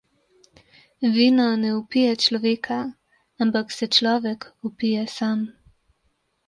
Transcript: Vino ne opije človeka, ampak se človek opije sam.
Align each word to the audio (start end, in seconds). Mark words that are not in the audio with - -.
Vino 1.17 1.45
ne 1.65 1.73
opije 1.81 2.15
človeka, 2.25 2.79
ampak 3.47 3.77
se 3.79 3.93
človek 3.99 4.53
opije 4.71 5.07
sam. 5.19 5.47